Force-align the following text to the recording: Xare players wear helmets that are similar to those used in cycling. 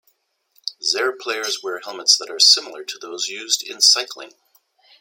Xare 0.81 1.15
players 1.15 1.61
wear 1.61 1.77
helmets 1.81 2.17
that 2.17 2.31
are 2.31 2.39
similar 2.39 2.83
to 2.83 2.97
those 2.97 3.27
used 3.27 3.61
in 3.61 3.81
cycling. 3.81 4.33